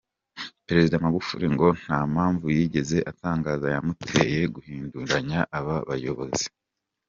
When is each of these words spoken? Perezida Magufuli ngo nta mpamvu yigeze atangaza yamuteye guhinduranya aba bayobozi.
Perezida 0.67 1.03
Magufuli 1.03 1.47
ngo 1.53 1.67
nta 1.81 1.99
mpamvu 2.13 2.45
yigeze 2.57 2.97
atangaza 3.11 3.67
yamuteye 3.75 4.39
guhinduranya 4.55 5.39
aba 5.57 5.75
bayobozi. 5.89 6.45